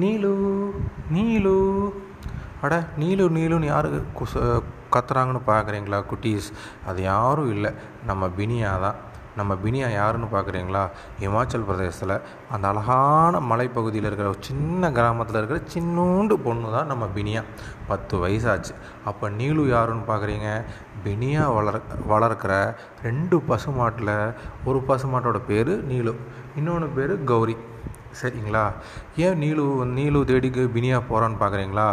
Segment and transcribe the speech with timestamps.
[0.00, 0.32] நீலு
[1.12, 1.54] நீலு.
[2.62, 3.88] அட நீலு நீலுன்னு யார்
[4.18, 4.42] குச
[4.94, 6.48] கத்துறாங்கன்னு பார்க்குறீங்களா குட்டீஸ்?
[6.86, 7.70] அது யாரும் இல்லை.
[8.06, 8.98] நம்ம பினியா தான்.
[9.36, 10.82] நம்ம பினியா யாருன்னு பார்க்குறீங்களா
[11.20, 12.14] இமாச்சல் பிரதேசத்தில்
[12.50, 17.42] அந்த அழகான மலைப்பகுதியில் இருக்கிற ஒரு சின்ன கிராமத்தில் இருக்கிற சின்னூண்டு பொண்ணு தான் நம்ம பினியா.
[17.86, 18.74] பத்து வயசாச்சு.
[19.04, 20.50] அப்போ நீலு யாருன்னு பார்க்குறீங்க
[21.04, 21.80] பினியா வளர்
[22.12, 24.14] வளர்க்குற ரெண்டு பசுமாட்டில்
[24.64, 26.14] ஒரு பசுமாட்டோட பேர் நீலு.
[26.56, 27.56] இன்னொன்று பேர் கௌரி.
[28.20, 28.62] சரிங்களா?
[29.24, 29.64] ஏன் நீலு
[29.96, 31.88] நீலு தேடிக்கு பினியா போகிறான்னு பார்க்குறீங்களா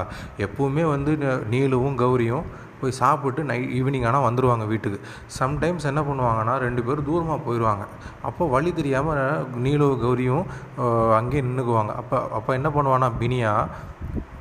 [0.45, 1.11] எப்போவுமே வந்து
[1.53, 2.45] நீலுவும் கௌரியும்
[2.79, 4.97] போய் சாப்பிட்டு நை ஈவினிங் ஆனால் வந்துடுவாங்க வீட்டுக்கு.
[5.39, 7.83] சம்டைம்ஸ் என்ன பண்ணுவாங்கன்னா ரெண்டு பேரும் தூரமாக போயிடுவாங்க
[8.29, 10.45] அப்போ வழி தெரியாமல் நீலு கௌரியும்
[11.19, 13.53] அங்கேயே நின்றுக்குவாங்க அப்போ அப்போ என்ன பண்ணுவானா பினியா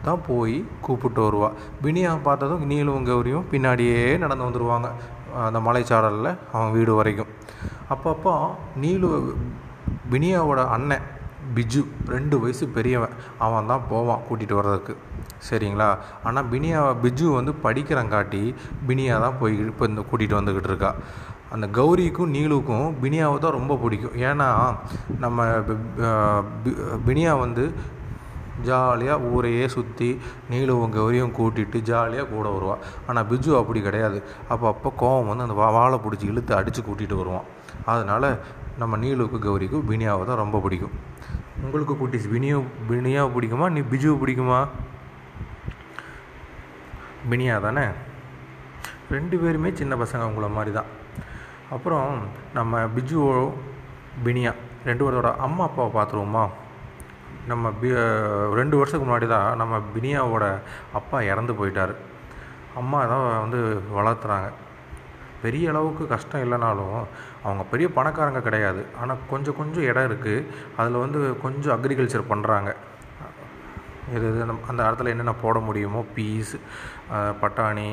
[0.07, 1.51] தான் போய் கூப்பிட்டு வருவா.
[1.85, 4.89] பினியா பார்த்ததும் நீலும் கௌரியும் பின்னாடியே நடந்து வந்துடுவாங்க
[5.47, 7.31] அந்த மலைச்சாரலில் அவன் வீடு வரைக்கும்.
[7.95, 8.35] அப்பப்போ
[8.83, 9.11] நீலு
[10.13, 11.07] பினியாவோட அண்ணன்
[11.57, 11.83] பிஜு
[12.15, 13.15] ரெண்டு வயசு பெரியவன்.
[13.47, 14.95] அவன் தான் போவான் கூட்டிகிட்டு வர்றதுக்கு.
[15.49, 15.89] சரிங்களா?
[16.29, 18.43] ஆனால் பினியா பிஜு வந்து படிக்கிறங்காட்டி
[18.89, 20.93] பினியா தான் போய் இப்போ இந்த கூட்டிகிட்டு வந்துக்கிட்டு இருக்கா.
[21.55, 24.17] அந்த கௌரிக்கும் நீலுக்கும் பினியாவை தான் ரொம்ப பிடிக்கும்.
[24.29, 24.49] ஏன்னா
[25.25, 25.49] நம்ம
[27.09, 27.67] பினியா வந்து
[28.67, 30.09] ஜாலியாக ஊரையே சுற்றி
[30.51, 34.19] நீலுவும் கௌரியும் கூட்டிகிட்டு ஜாலியாக கூட வருவாள் ஆனால் பிஜு அப்படி கிடையாது.
[34.53, 37.49] அப்போ அப்போ கோவம் வந்து அந்த வா வாழை பிடிச்சி இழுத்து அடித்து கூட்டிகிட்டு வருவான்.
[37.93, 38.29] அதனால்
[38.83, 40.95] நம்ம நீலுக்கு கௌரிக்கும் பினியாவை தான் ரொம்ப பிடிக்கும்.
[41.63, 43.67] உங்களுக்கு குட்டிஸ் பினியோ பினியாவை பிடிக்குமா?
[43.75, 44.69] நீ பிஜுவை பிடிக்குமா?
[47.31, 47.85] பினியா தானே?
[49.11, 50.91] ரெண்டு பேருமே சின்ன பசங்க உங்களை மாதிரி தான்
[51.71, 52.23] அப்புறம்
[52.55, 53.53] நம்ம பிஜுவோ
[54.25, 54.53] பினியா
[54.85, 56.45] ரெண்டு பேரோட அம்மா அப்பாவை பார்த்துருவோமா?
[57.47, 57.89] நம்ம பி
[58.61, 60.61] ரெண்டு வருஷத்துக்கு முன்னாடி தான் நம்ம பினியாவோட
[60.93, 61.95] அப்பா இறந்து போயிட்டார்.
[62.75, 64.51] அம்மா தான் வந்து வளர்த்துறாங்க.
[65.45, 66.97] பெரிய அளவுக்கு கஷ்டம் இல்லைனாலும்
[67.45, 68.83] அவங்க பெரிய பணக்காரங்க கிடையாது.
[69.03, 70.45] ஆனால் கொஞ்சம் கொஞ்சம் இடம் இருக்குது
[70.81, 72.73] அதில் வந்து கொஞ்சம் அக்ரிகல்ச்சர் பண்ணுறாங்க
[74.15, 76.53] இது இது அந்த இடத்துல என்னென்ன போட முடியுமோ பீஸ்
[77.43, 77.87] பட்டாணி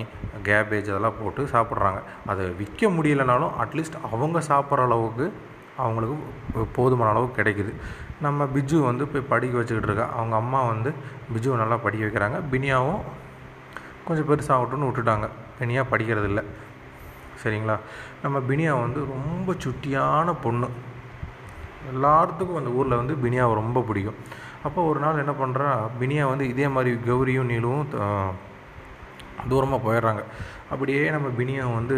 [0.47, 1.99] கேபேஜ் அதெல்லாம் போட்டு சாப்பிட்றாங்க.
[2.31, 5.25] அதை விற்க முடியலனாலும் அட்லீஸ்ட் அவங்க சாப்பிட்ற அளவுக்கு
[5.83, 6.15] அவங்களுக்கு
[6.77, 7.71] போதுமான அளவுக்கு கிடைக்குது.
[8.25, 10.07] நம்ம பிஜு வந்து போய் படிக்க வச்சுக்கிட்டு இருக்கா.
[10.17, 10.89] அவங்க அம்மா வந்து
[11.33, 12.39] பிஜுவை நல்லா படிக்க வைக்கிறாங்க.
[12.53, 13.01] பினியாவும்
[14.07, 15.27] கொஞ்சம் பெருசாகட்டும்னு விட்டுட்டாங்க.
[15.59, 16.43] பினியா படிக்கிறது இல்லை
[17.43, 17.75] சரிங்களா?
[18.23, 20.69] நம்ம பினியா வந்து ரொம்ப சுட்டியான பொண்ணு.
[21.91, 24.19] எல்லாத்துக்கும் அந்த ஊரில் வந்து பினியாவை ரொம்ப பிடிக்கும்.
[24.67, 25.69] அப்போ ஒரு நாள் என்ன பண்ணுறா
[26.01, 27.85] பினியா வந்து இதே மாதிரி கௌரியும் நீளும்
[29.51, 30.23] தூரமாக போயிடுறாங்க.
[30.73, 31.97] அப்படியே நம்ம பினியா வந்து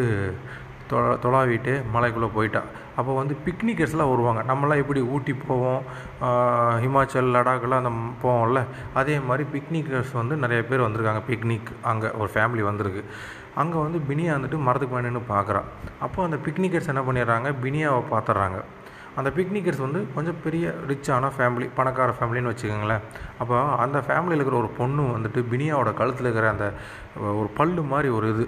[0.91, 2.61] தொ தொலாவிட்டு மலைக்குள்ளே போயிட்டா.
[2.99, 4.41] அப்போ வந்து பிக்னிக்கர்ஸ்லாம் வருவாங்க.
[4.49, 5.83] நம்மளாம் எப்படி ஊட்டி போவோம்
[6.83, 7.91] ஹிமாச்சல் லடாக்லாம் அந்த
[8.23, 8.61] போவோம்ல
[8.99, 11.21] அதே மாதிரி பிக்னிக்கர்ஸ் வந்து நிறைய பேர் வந்திருக்காங்க.
[11.29, 13.03] பிக்னிக் அங்கே ஒரு ஃபேமிலி வந்திருக்கு.
[13.61, 15.67] அங்கே வந்து பினியா வந்துட்டு மரத்துக்கு மேலே நின்று பார்க்குறான்
[16.05, 17.49] அப்போ அந்த பிக்னிக்கர்ஸ் என்ன பண்ணிடுறாங்க?
[17.63, 18.59] பினியாவை பார்த்துட்றாங்க.
[19.19, 23.03] அந்த பிக்னிக்கர்ஸ் வந்து கொஞ்சம் பெரிய ரிச்சான ஃபேமிலி பணக்கார ஃபேமிலின்னு வச்சுக்கோங்களேன்.
[23.41, 26.67] அப்போ அந்த ஃபேமிலியில் இருக்கிற ஒரு பொண்ணு வந்துட்டு பினியாவோட கழுத்தில் இருக்கிற அந்த
[27.39, 28.45] ஒரு பல்லு மாதிரி ஒரு இது.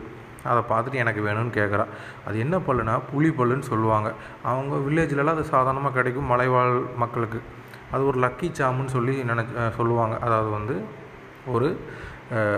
[0.51, 1.85] அதை பார்த்துட்டு எனக்கு வேணும்னு கேட்குறா
[2.27, 4.09] அது என்ன பல்லுனா புலி பல்லுன்னு சொல்லுவாங்க.
[4.49, 7.39] அவங்க வில்லேஜ்லலாம் அது சாதாரணமாக கிடைக்கும் மலைவாழ் மக்களுக்கு.
[7.93, 10.15] அது ஒரு லக்கி சாமுன்னு சொல்லி நினச்சி சொல்லுவாங்க.
[10.25, 10.75] அதாவது வந்து
[11.55, 11.69] ஒரு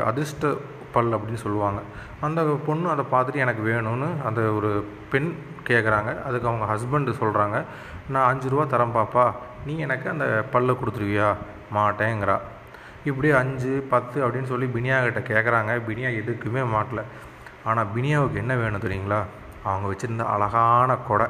[0.09, 0.51] அதிர்ஷ்ட
[0.97, 1.81] பல் அப்படின்னு சொல்லுவாங்க.
[2.27, 4.71] அந்த பொண்ணு அதை பார்த்துட்டு எனக்கு வேணும்னு அந்த ஒரு
[5.11, 5.29] பெண்
[5.69, 7.57] கேட்குறாங்க அதுக்கு அவங்க ஹஸ்பண்டு சொல்கிறாங்க
[8.13, 9.25] நான் அஞ்சு ரூபா தரேன் பாப்பா.
[9.65, 11.29] நீ எனக்கு அந்த பல்லை கொடுத்துருவியா?
[11.75, 12.35] மாட்டேங்கிறா.
[13.09, 17.01] இப்படி அஞ்சு பத்து அப்படின்னு சொல்லி பினியா கிட்ட கேட்குறாங்க பினியா எதுக்குமே மாட்டல.
[17.69, 19.19] ஆனால் பினியாவுக்கு என்ன வேணும் தெரியுங்களா?
[19.69, 21.27] அவங்க வச்சுருந்த அழகான கொடை.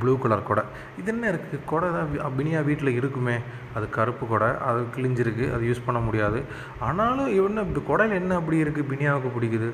[0.00, 0.62] ப்ளூ கலர் கொடை.
[0.98, 2.08] இது என்ன இருக்குது கொடை தான்
[2.38, 3.38] பினியா வீட்டில் இருக்குமே.
[3.74, 4.48] அது கருப்பு கொடை.
[4.58, 5.54] அது கிழிஞ்சிருக்கு.
[5.54, 6.42] அது யூஸ் பண்ண முடியாது.
[6.80, 9.70] ஆனாலும் என்ன கொடையில் என்ன அப்படி இருக்குது பினியாவுக்கு பிடிக்குது.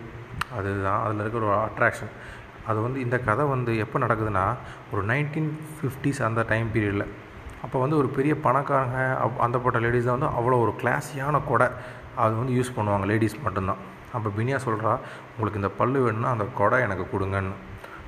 [0.58, 1.04] அதுதான்.
[1.04, 4.54] அதில் இருக்கிற ஒரு அட்ராக்ஷன் அது வந்து இந்த கதை வந்து எப்போ நடக்குதுன்னா
[4.92, 5.48] ஒரு நைன்டீன்
[5.80, 7.06] ஃபிஃப்டிஸ் அந்த டைம் பீரியடில்
[7.62, 11.66] அப்போ வந்து ஒரு பெரிய பணக்காரங்க அப்- அந்த போட்ட லேடிஸ் தான் வந்து அவ்வளோ ஒரு கிளாஸியான கொடை.
[12.16, 13.06] அது வந்து யூஸ் பண்ணுவாங்க.
[13.06, 13.76] லேடிஸ் மட்டும்தான்.
[14.12, 14.98] அப்போ பினியா சொல்கிறா
[15.30, 17.52] உங்களுக்கு இந்த பல்லு வேணும்னா அந்த கொடை எனக்கு கொடுங்கன்னு.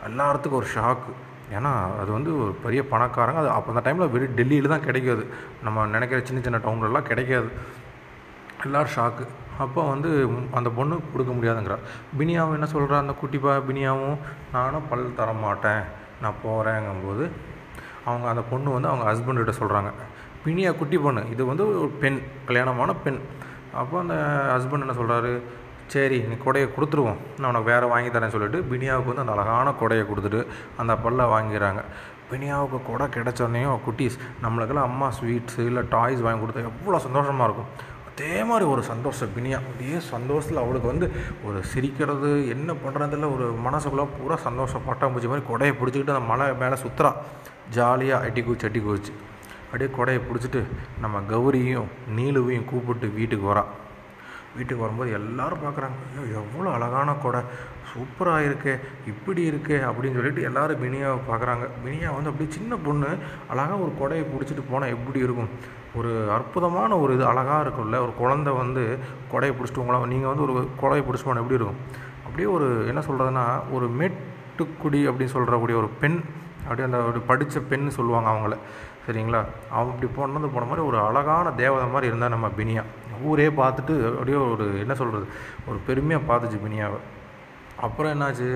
[0.08, 1.12] எல்லாத்துக்கும் ஒரு ஷாக்கு
[1.58, 3.40] ஏன்னா அது வந்து ஒரு பெரிய பணக்காரங்க.
[3.42, 5.24] அது அப்போ அந்த டைமில் வெறும் டெல்லியில் தான் கிடைக்காது
[5.66, 7.50] நம்ம நினைக்கிற சின்ன சின்ன டவுன்லலாம் கிடைக்காது.
[8.66, 9.24] எல்லோரும் ஷாக்கு
[9.62, 10.10] அப்போ வந்து
[10.58, 11.82] அந்த பொண்ணு கொடுக்க முடியாதுங்கிறார்
[12.18, 14.16] பினியாவும் என்ன சொல்கிறா அந்த குட்டிப்பா பினியாவும்
[14.52, 15.82] நானும் பல் தர மாட்டேன்
[16.22, 17.24] நான் போகிறேங்கும்போது
[18.08, 19.90] அவங்க அந்த பொண்ணு வந்து அவங்க ஹஸ்பண்ட்கிட்ட சொல்கிறாங்க
[20.44, 21.22] பினியா குட்டி பொண்ணு.
[21.34, 22.20] இது வந்து ஒரு பெண்.
[22.46, 23.20] கல்யாணமான பெண்.
[23.80, 24.14] அப்போ அந்த
[24.54, 25.32] ஹஸ்பண்ட் என்ன சொல்கிறாரு
[25.92, 27.20] சரி நீ கொடையை கொடுத்துருவோம்.
[27.38, 30.40] நான் உனக்கு வேறு வாங்கி தரேன்னு சொல்லிட்டு பினியாவுக்கு வந்து அந்த அழகான கொடையை கொடுத்துட்டு
[30.82, 31.80] அந்த பல்ல வாங்கிடுறாங்க
[32.28, 37.70] பினியாவுக்கு கொடை கிடச்சோடனையும் குட்டீஸ் நம்மளுக்கெல்லாம் அம்மா ஸ்வீட்ஸு இல்லை டாய்ஸ் வாங்கி கொடுத்தா எவ்வளோ சந்தோஷமாக இருக்கும்.
[38.10, 39.58] அதே மாதிரி ஒரு சந்தோஷம் பினியா.
[39.72, 41.06] அதே சந்தோஷத்தில் அவளுக்கு வந்து
[41.46, 44.84] ஒரு சிரிக்கிறது என்ன பண்ணுறதில்ல ஒரு மனசுக்குள்ளே பூரா சந்தோஷம்.
[44.88, 47.12] பட்டாம்பூச்சி மாதிரி கொடையை பிடிச்சிக்கிட்டு அந்த மலை மேலே சுற்றுறா
[47.76, 49.12] ஜாலியாக அட்டி குச்சி அட்டி குச்சி
[49.66, 50.62] அப்படியே கொடையை பிடிச்சிட்டு
[51.04, 53.70] நம்ம கௌரியும் நீலுவையும் கூப்பிட்டு வீட்டுக்கு வரான்
[54.56, 57.40] வீட்டுக்கு வரும்போது எல்லாரும் பார்க்குறாங்க ஐயோ எவ்வளோ அழகான கொடை
[57.90, 58.74] சூப்பராக இருக்கே
[59.10, 61.64] இப்படி இருக்கே அப்படின்னு சொல்லிட்டு எல்லாரும் மினியாவை பார்க்குறாங்க.
[61.86, 63.08] மினியா வந்து அப்படியே சின்ன பொண்ணு
[63.52, 65.50] அழகாக ஒரு கொடையை பிடிச்சிட்டு போனால் எப்படி இருக்கும்?
[65.98, 68.84] ஒரு அற்புதமான ஒரு இது அழகாக இருக்கும்ல ஒரு குழந்தை வந்து
[69.32, 71.82] கொடையை பிடிச்சிட்டு உங்களா நீங்கள் வந்து ஒரு கொடையை பிடிச்சி போனால் எப்படி இருக்கும்?
[72.26, 73.44] அப்படியே ஒரு என்ன சொல்கிறதுனா
[73.76, 76.18] ஒரு மேட்டுக்குடி அப்படின்னு சொல்கிறக்கூடிய ஒரு பெண்
[76.64, 78.56] அப்படியே அந்த ஒரு படித்த பெண் சொல்லுவாங்க அவங்கள
[79.06, 79.40] சரிங்களா?
[79.76, 82.82] அவன் இப்படி போனது போன மாதிரி ஒரு அழகான தேவதை மாதிரி இருந்தால் நம்ம பினியா
[83.30, 85.26] ஊரே பார்த்துட்டு அப்படியே ஒரு என்ன சொல்கிறது
[85.68, 87.00] ஒரு பெருமையாக பார்த்துச்சு பினியாவை.
[87.80, 88.48] அப்புறம் என்னாச்சு?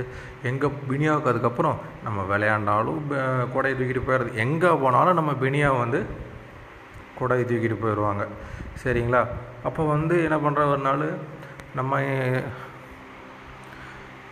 [0.43, 3.01] எங்கே பினியாவுக்கு அதுக்கப்புறம் நம்ம விளையாண்டாலும்
[3.55, 6.01] கொடையை தூக்கிட்டு போயிடுறது எங்கே போனாலும் நம்ம பினியாவை வந்து
[7.21, 8.25] கொடையை தூக்கிட்டு போயிடுவாங்க.
[8.85, 9.23] சரிங்களா?
[9.65, 11.07] அப்போ வந்து என்ன பண்ணுற ஒரு நாள்?
[11.75, 12.01] நம்ம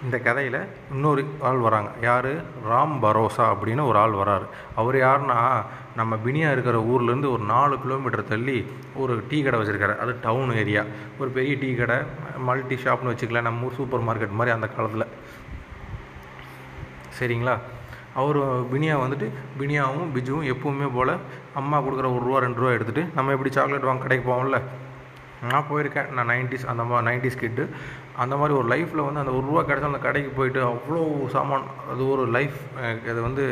[0.05, 0.59] இந்த கதையில்
[0.93, 1.91] இன்னொரு ஆள் வராங்க.
[2.01, 2.31] யார்?
[2.71, 4.47] ராம் பரோசா அப்படின்னு ஒரு ஆள் வராரு.
[4.75, 5.39] அவர் யாருன்னா
[5.97, 8.57] நம்ம பினியா இருக்கிற ஊர்லேருந்து ஒரு நாலு கிலோமீட்டர் தள்ளி
[9.03, 9.95] ஒரு டீ கடை வச்சுருக்காரு.
[10.05, 10.83] அது டவுன் ஏரியா
[11.19, 11.97] ஒரு பெரிய டீ கடை.
[12.49, 15.07] மல்டி ஷாப்னு வச்சுக்கலாம் நம்ம ஊர் சூப்பர் மார்க்கெட் மாதிரி அந்த காலத்தில்.
[17.19, 17.55] சரிங்களா?
[18.21, 18.39] அவர்
[18.73, 19.29] பினியா வந்துட்டு
[19.61, 21.15] பினியாவும் பிஜுவும் எப்பவுமே போல்
[21.61, 24.61] அம்மா கொடுக்குற ஒரு ரூபா ரெண்டு ரூபா எடுத்துகிட்டு நம்ம எப்படி சாக்லேட் வாங்க கடைக்கு போவோம்ல?
[25.51, 26.11] நான் போயிருக்கேன்.
[26.17, 27.65] நான் நைன்டிஸ் அந்த மாதிரி நைன்டிஸ் கிட்டு
[28.23, 31.01] அந்த மாதிரி ஒரு லைஃப்பில் வந்து அந்த ஒரு ரூபா கிடச்சா அந்த கடைக்கு போயிட்டு அவ்வளோ
[31.35, 32.59] சாமான் அது ஒரு லைஃப்
[33.13, 33.45] அது வந்து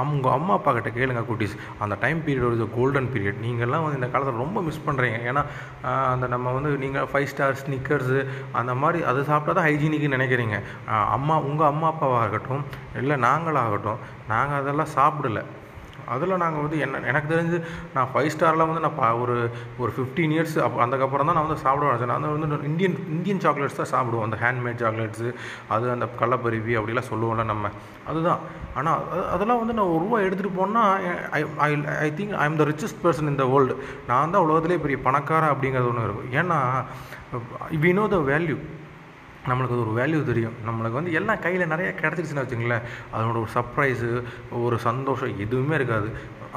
[0.00, 1.54] அவங்க அம்மா அப்பா கிட்ட கேளுங்க குட்டீஸ்.
[1.84, 5.44] அந்த டைம் பீரியட் ஒரு கோல்டன் பீரியட் நீங்கள்லாம் வந்து இந்த காலத்தில் ரொம்ப மிஸ் பண்ணுறீங்க ஏன்னா
[6.12, 8.20] அந்த நம்ம வந்து நீங்கள் ஃபைவ் ஸ்டார் ஸ்னிக்கர்ஸு
[8.60, 10.58] அந்த மாதிரி அது சாப்பிட்டா தான் ஹைஜீனிக்னு நினைக்கிறீங்க.
[11.16, 12.64] அம்மா உங்கள் அம்மா அப்பாவாக இருக்கட்டும்
[13.02, 14.02] இல்லை நாங்களாகட்டும்
[14.32, 15.42] நாங்கள் அதெல்லாம் சாப்பிடல.
[16.06, 17.62] அதில் நாங்கள் வந்து என்ன எனக்கு தெரிஞ்சு
[17.94, 21.60] நான் ஃபைவ் ஸ்டாரில் வந்து நான் பா ஒரு ஒரு ஃபிஃப்டீன் இயர்ஸ் அப்போ அதுக்கப்புறம் தான் நான் வந்து
[21.60, 22.18] சாப்பிட ஆரம்பிச்சேன்.
[22.18, 24.22] நான் வந்து இந்தியன் இந்தியன் சாக்லேட்ஸ் தான் சாப்பிடுவோம்.
[24.22, 25.34] அந்த ஹேண்ட்மேட் சாக்லேட்ஸு
[25.68, 27.68] அது அந்த கள்ளப்பருவி அப்படிலாம் சொல்லுவோம்ல நம்ம.
[28.06, 28.38] அதுதான்.
[28.74, 32.56] ஆனால் அது- அதெல்லாம் வந்து நான் ஒரு ரூபா எடுத்துகிட்டு போனால் I I I think I am
[32.56, 36.84] the richest person இந்த வேர்ல்டு நான் தான் உலகத்திலே பெரிய பணக்காரன் அப்படிங்கிறது ஒன்று இருக்கும் ஏன்னா
[37.82, 38.58] வி நோ த வேல்யூ
[39.48, 40.54] நம்மளுக்கு அது ஒரு வேல்யூ தெரியும்.
[40.68, 44.08] நம்மளுக்கு வந்து எல்லாம் கையில் நிறைய கிடச்சிருச்சுன்னு வச்சுங்களேன் அதனோட ஒரு சர்ப்ரைஸு
[44.66, 46.08] ஒரு சந்தோஷம் எதுவுமே இருக்காது.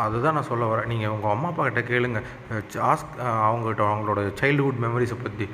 [0.06, 0.89] அதுதான் நான் சொல்ல வரேன்.
[0.91, 2.19] நீங்கள் உங்கள் அம்மா அப்பா கிட்ட கேளுங்க.
[2.91, 3.15] ஆஸ்க்
[3.47, 5.47] அவங்ககிட்ட அவங்களோட சைல்டுஹுட் மெமரிஸை பற்றி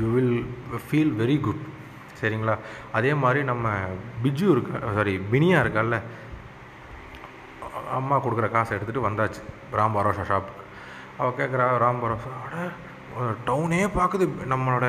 [0.00, 0.34] you will
[0.86, 1.62] feel very good
[2.20, 2.56] சரிங்களா?
[2.98, 3.68] அதே மாதிரி நம்ம
[4.24, 5.96] பிஜு இருக்கா சாரி பினியா இருக்கால்ல?
[7.98, 9.40] அம்மா கொடுக்குற காசை எடுத்துகிட்டு வந்தாச்சு.
[9.78, 10.62] ராம் பரோஷா ஷாப்புக்கு
[11.20, 12.56] அவள் கேட்குறா ராம் பரோஷா அட
[13.48, 14.86] டவுனே பார்க்குது நம்மளோட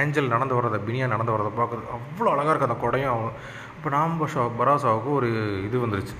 [0.00, 3.24] ஏஞ்சல் நடந்து வர்றதை பினியா நடந்து வர்றதை பார்க்குது அவ்வளோ அழகாக இருக்குது அந்த கொடையும்.
[3.78, 5.30] இப்போ ராம் பரோசா பரோசாவுக்கு ஒரு
[5.68, 6.16] இது வந்துருச்சு.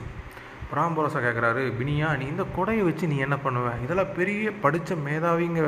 [0.76, 5.62] ராம் பரோசா கேட்குறாரு பினியா நீ இந்த கொடையை வச்சு நீ என்ன பண்ணுவேன் இதெல்லாம் பெரிய படித்த மேதாவிங்க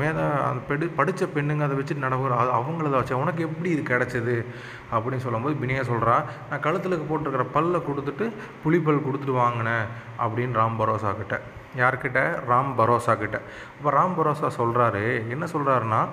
[0.00, 4.36] மேதா அந்த பெடு படித்த பெண்ணுங்க அதை வச்சு நடக்கிற அது அவங்கள வச்சு உனக்கு எப்படி இது கிடச்சிது?
[4.94, 6.16] அப்படின்னு சொல்லும்போது பினியா சொல்கிறா
[6.50, 8.26] நான் கழுத்தில் போட்டிருக்கிற பல்லை கொடுத்துட்டு
[8.64, 9.86] புளிப்பல் கொடுத்துட்டு வாங்கினேன்
[10.24, 11.38] அப்படின்னு ராம் பரோசா கிட்ட.
[11.78, 12.38] யார்கிட்ட?
[12.48, 13.40] ராம் பரோசா கிட்ட.
[13.84, 16.08] அப்போ ராம் பரோசா சொல்கிறாரு என்ன சொல்கிறாருன்னா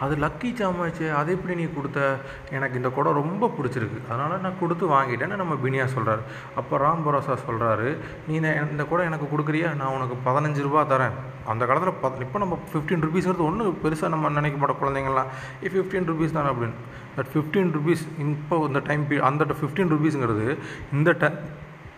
[0.00, 2.16] அது லக்கி சாமாச்சு அது எப்படி நீ கொடுத்த?
[2.50, 4.12] எனக்கு இந்த குடம் ரொம்ப பிடிச்சிருக்கு.
[4.12, 6.18] அதனால் நான் கொடுத்து வாங்கிட்டேன்னு நம்ம பினியா சொல்கிறாரு
[6.56, 7.96] அப்போ ராம் பரோசா சொல்கிறாரு
[8.26, 9.74] நீ இந்த- இந்த குடம் எனக்கு கொடுக்குறியா?
[9.74, 11.10] நான் உனக்கு பதினஞ்சு ரூபா தரேன்.
[11.46, 15.24] அந்த காலத்தில் பத் இப்போ நம்ம ஃபிஃப்டீன் ருபீஸ்ங்கிறது ஒன்றும் பெருசாக நம்ம நினைக்க மாட்டோம் குழந்தைங்கலாம்
[15.64, 16.48] ஏ ஃபிஃப்டீன் ருபீஸ் தானே?
[16.48, 16.72] அப்படின்னு.
[17.16, 20.58] பட் ஃபிஃப்டீன் ருபீஸ் இப்போ இந்த டைம் பீ அந்த ஃபிஃப்டீன் ருபீஸுங்கிறது
[20.92, 21.32] இந்த ட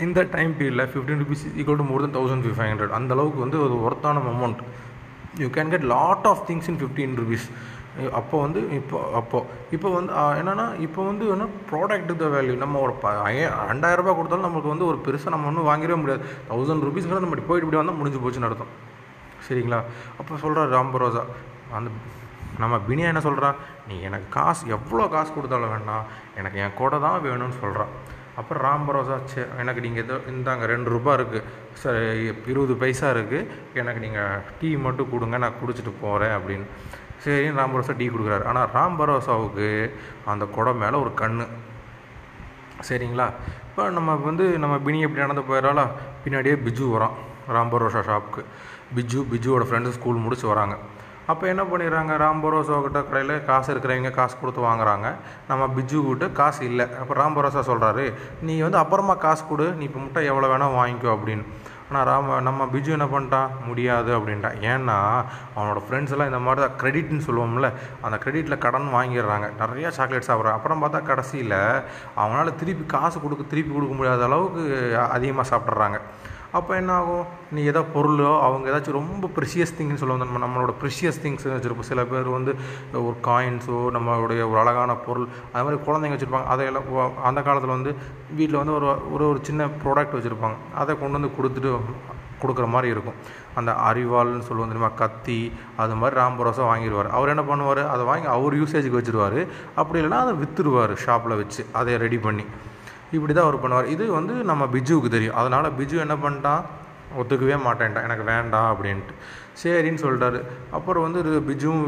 [0.01, 3.59] இந்த டைம் பீரியடில் fifteen rupees equal to more then thousand five hundred அந்த அளவுக்கு வந்து
[3.67, 4.61] ஒரு ஒர்த்தான amount
[5.43, 7.47] you can get lot of things in fifteen rupees
[8.21, 9.39] அப்போ வந்து இப்போ அப்போ
[9.73, 13.13] இப்போ வந்து என்னென்னா இப்போ வந்து என்ன ப்ராடக்ட் த வேல்யூ நம்ம ஒரு ப
[13.71, 16.23] ரெண்டாயிரம் ரூபாய் கொடுத்தாலும் நமக்கு வந்து ஒரு பெருசாக நம்ம ஒன்றும் வாங்கிடவே முடியாது.
[16.49, 18.73] தௌசண்ட் ருபீஸ்ங்கிறது நம்ம போயிட்டு இப்படி வந்தால் முடிஞ்சு போச்சுன்னு அர்த்தம்.
[19.47, 19.79] சரிங்களா?
[20.19, 21.23] அப்போ சொல்கிறார் ராம்பரோசா
[21.79, 21.89] அந்த
[22.63, 23.49] நம்ம பினியா என்ன சொல்கிறா
[23.89, 26.05] நீ எனக்கு காசு எவ்வளோ காசு கொடுத்தாலும் வேணாம்
[26.41, 27.93] எனக்கு என் கூட தான் வேணும்னு சொல்கிறான்
[28.41, 31.43] அப்புறம் ராம்பரோசா சே எனக்கு நீங்கள் இதோ இந்தாங்க ரெண்டு ரூபா இருக்குது
[31.83, 31.99] சார்
[32.53, 33.49] இருபது பைசா இருக்குது
[33.81, 36.67] எனக்கு நீங்கள் டீ மட்டும் கொடுங்க நான் குடிச்சிட்டு போகிறேன் அப்படின்னு.
[37.25, 38.45] சரி ராம் பரோசா டீ கொடுக்குறாரு.
[38.51, 39.69] ஆனால் ராம் பரோசாவுக்கு
[40.33, 41.39] அந்த குடம் மேலே ஒரு கண்
[42.89, 43.27] சரிங்களா?
[43.69, 45.85] இப்போ நம்ம வந்து நம்ம பினி எப்படி நடந்து போயிடறாளா
[46.25, 47.15] பின்னாடியே பிஜு வரான்
[47.57, 48.43] ராம் பரோசா ஷாப்புக்கு
[48.97, 50.77] பிஜு பிஜுவோட ஃப்ரெண்டு ஸ்கூல் முடிச்சு வராங்க.
[51.33, 52.13] அப்போ என்ன பண்ணிடுறாங்க?
[52.23, 55.09] ராம்பரோசா கிட்ட கடையில் காசு இருக்கிறவங்க காசு கொடுத்து வாங்குறாங்க.
[55.51, 56.87] நம்ம பிஜு கிட்ட காசு இல்லை.
[57.03, 58.05] அப்போ ராம்பரோசா சொல்கிறாரு
[58.49, 59.69] நீ வந்து அப்புறமா காசு கொடு.
[59.79, 61.47] நீ இப்போ முட்டை எவ்வளோ வேணால் வாங்கிக்கோ அப்படின்னு.
[61.89, 63.51] ஆனால் ராம நம்ம பிஜு என்ன பண்ணிட்டான்?
[63.69, 64.59] முடியாது அப்படின்ட்டான்.
[64.73, 64.99] ஏன்னா
[65.57, 67.69] அவனோட ஃப்ரெண்ட்ஸ் எல்லாம் இந்த மாதிரி தான் கிரெடிட்னு சொல்லுவோம்ல
[68.07, 69.49] அந்த கிரெடிட்டில் கடன் வாங்கிடுறாங்க.
[69.63, 70.59] நிறையா சாக்லேட் சாப்பிட்றாங்க.
[70.61, 71.59] அப்புறம் பார்த்தா கடைசியில்
[72.23, 74.63] அவனால் திருப்பி காசு கொடுக்க திருப்பி கொடுக்க முடியாத அளவுக்கு
[75.17, 76.01] அதிகமாக சாப்பிட்றாங்க
[76.59, 77.27] அப்போ என்ன ஆகும்?
[77.55, 81.89] நீ ஏதோ பொருளோ அவங்க ஏதாச்சும் ரொம்ப ப்ரிஷியஸ் திங்னு சொல்லுவாங்க நம்ம நம்மளோட ப்ரிஷியஸ் திங்ஸ் வச்சுருப்போம்.
[81.91, 82.53] சில பேர் வந்து
[83.07, 86.51] ஒரு காயின்ஸோ நம்மளுடைய ஒரு அழகான பொருள் அது மாதிரி குழந்தைங்க வச்சுருப்பாங்க.
[86.55, 87.93] அதையெல்லாம் எல்லாம் அந்த காலத்தில் வந்து
[88.39, 90.59] வீட்டில் வந்து ஒரு ஒரு ஒரு சின்ன ப்ராடக்ட் வச்சுருப்பாங்க.
[90.83, 91.73] அதை கொண்டு வந்து கொடுத்துட்டு
[92.43, 93.19] கொடுக்குற மாதிரி இருக்கும்.
[93.59, 94.91] அந்த அரிவாள்னு சொல்லுவோம் தெரியுமா?
[95.03, 95.39] கத்தி
[95.83, 97.09] அது மாதிரி ராம்பரோசா வாங்கிடுவார்.
[97.17, 97.83] அவர் என்ன பண்ணுவார்?
[97.95, 99.41] அதை வாங்கி அவர் யூசேஜுக்கு வச்சுருவார்.
[99.81, 101.65] அப்படி இல்லைன்னா அதை விற்றுடுவார் ஷாப்பில் வச்சு.
[101.81, 102.47] அதை ரெடி பண்ணி.
[103.17, 103.89] இப்படி தான் அவர் பண்ணுவார்.
[103.95, 105.37] இது வந்து நம்ம பிஜுவுக்கு தெரியும்.
[105.41, 106.63] அதனால் பிஜு என்ன பண்ணிட்டான்
[107.21, 109.15] ஒத்துக்கவே மாட்டேன்ட்டான் எனக்கு வேண்டாம் அப்படின்ட்டு.
[109.63, 110.39] சரின்னு சொல்லிட்டாரு.
[110.77, 111.85] அப்புறம் வந்து இது பிஜுவும்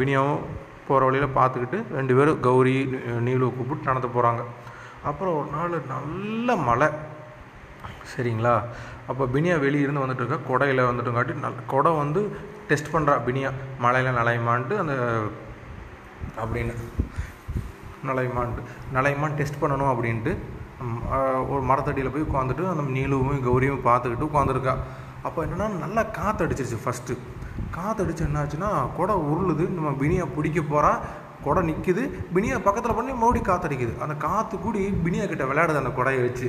[0.00, 0.42] பினியாவும்
[0.88, 2.76] போகிற வழியில் பார்த்துக்கிட்டு ரெண்டு பேரும் கௌரி
[3.26, 4.42] நீலுவை கூப்பிட்டு நடந்து போகிறாங்க
[5.10, 6.88] அப்புறம் ஒரு நாள் நல்ல மழை.
[8.12, 8.54] சரிங்களா?
[9.10, 10.38] அப்போ பினியா வெளியிருந்து வந்துட்டு இருக்கா?
[10.50, 12.20] கொடையில் வந்துட்டுங்காட்டி நல் கொடை வந்து
[12.70, 13.50] டெஸ்ட் பண்ணுறா பினியா.
[13.84, 14.94] மழையில் நலையுமான்ட்டு அந்த
[16.42, 16.74] அப்படின்னு.
[18.08, 18.62] நலையுமான்ட்டு
[18.96, 20.32] நலையுமான் டெஸ்ட் பண்ணணும் அப்படின்ட்டு
[21.52, 24.74] ஒரு மரத்தடியில் போய் உட்காந்துட்டு அந்த நீலுவும் கௌரியும் பார்த்துக்கிட்டு உட்காந்துருக்கா
[25.28, 27.14] அப்போ என்னென்னா நல்லா காற்று அடிச்சிருச்சு ஃபஸ்ட்டு
[27.76, 30.92] காற்று அடிச்சு என்னாச்சுன்னா குடை உருளுது நம்ம பினியா பிடிக்க போகிறா
[31.44, 32.02] குடை நிற்குது
[32.34, 36.46] பினியா பக்கத்தில் பண்ணி மறுபடியும் காற்று அடிக்குது அந்த காற்று கூடி பினியா கிட்ட விளையாடுது அந்த குடையை வச்சு.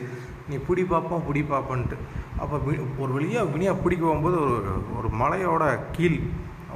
[0.50, 1.98] நீ பிடி பார்ப்போம் பிடி பார்ப்பன்ட்டு
[2.42, 2.56] அப்போ
[3.04, 4.56] ஒரு வழியாக பினியா பிடிக்க போகும்போது ஒரு
[4.98, 5.64] ஒரு மலையோட
[5.98, 6.18] கீழ்